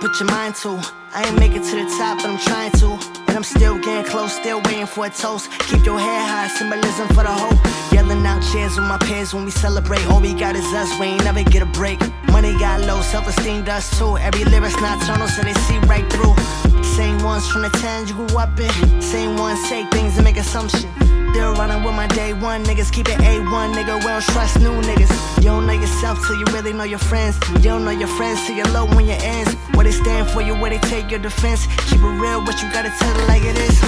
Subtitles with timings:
[0.00, 0.80] put your mind to.
[1.14, 2.98] I ain't make it to the top, but I'm trying to.
[3.28, 5.50] And I'm still getting close, still waiting for a toast.
[5.68, 7.58] Keep your head high, symbolism for the hope.
[7.92, 10.04] Yelling out cheers with my peers when we celebrate.
[10.06, 12.00] All we got is us, we ain't never get a break.
[12.30, 14.16] Money got low, self esteem does too.
[14.18, 16.34] Every lyric's nocturnal, so they see right through.
[16.82, 19.02] Same ones from the towns you grew up in.
[19.02, 21.25] Same ones say things and make assumptions.
[21.36, 22.90] Still running with my day one niggas.
[22.90, 23.98] Keep it A1, nigga.
[23.98, 25.12] We don't trust new niggas.
[25.36, 27.38] You don't know yourself till you really know your friends.
[27.56, 29.52] You don't know your friends till you're low when your ends.
[29.74, 31.66] What they stand for you, where they take your defense.
[31.90, 33.78] Keep it real, what you gotta tell it like it is.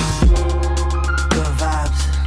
[1.32, 2.17] Good vibes,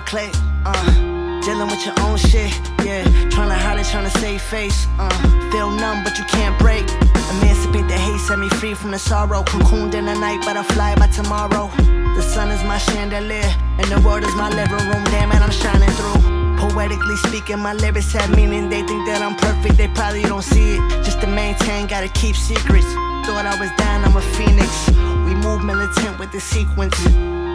[0.00, 0.34] the clique,
[0.64, 1.40] uh.
[1.40, 2.52] Dealing with your own shit,
[2.84, 3.02] yeah.
[3.30, 5.08] Trying to hide it, trying to save face, uh.
[5.50, 6.84] Feel numb, but you can't break.
[7.30, 9.42] Emancipate the hate, set me free from the sorrow.
[9.42, 11.70] Cocooned in the night, but I fly by tomorrow.
[12.16, 15.04] The sun is my chandelier, and the world is my living room.
[15.04, 16.20] Damn it, I'm shining through.
[16.60, 18.68] Poetically speaking, my lyrics have meaning.
[18.68, 21.04] They think that I'm perfect, they probably don't see it.
[21.04, 22.90] Just to maintain, gotta keep secrets.
[23.24, 24.70] Thought I was down, I'm a phoenix.
[25.26, 26.96] We move militant with the sequence.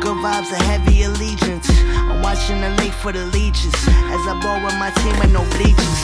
[0.05, 1.67] Good vibes, a heavy allegiance.
[1.67, 3.73] I'm watching the lake for the leeches.
[3.87, 5.94] As I ball with my team with no bleachers.